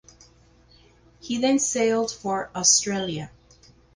He 1.19 1.37
then 1.37 1.59
sailed 1.59 2.09
for 2.11 2.49
Australia. 2.55 3.29